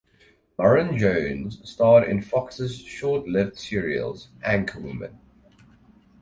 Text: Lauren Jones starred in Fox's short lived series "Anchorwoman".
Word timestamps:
Lauren 0.57 0.97
Jones 0.97 1.61
starred 1.63 2.09
in 2.09 2.23
Fox's 2.23 2.79
short 2.79 3.27
lived 3.27 3.59
series 3.59 4.29
"Anchorwoman". 4.43 5.19